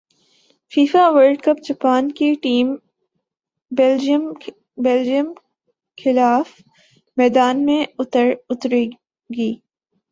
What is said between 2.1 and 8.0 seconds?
کی team Belgium کیخلاف میدان میں